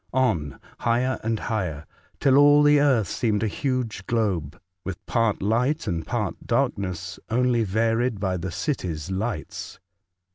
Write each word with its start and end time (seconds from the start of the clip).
On, 0.13 0.59
higher 0.79 1.19
and 1.21 1.37
higher, 1.37 1.85
till 2.19 2.35
all 2.35 2.63
the 2.63 2.79
earth 2.79 3.07
seemed 3.07 3.43
a 3.43 3.47
huge 3.47 4.07
globe, 4.07 4.59
with 4.83 5.05
part 5.05 5.43
light 5.43 5.85
and 5.85 6.07
part 6.07 6.47
dark 6.47 6.75
ness, 6.75 7.19
only 7.29 7.63
varied 7.63 8.19
by 8.19 8.37
the 8.37 8.49
cities' 8.49 9.11
lights. 9.11 9.79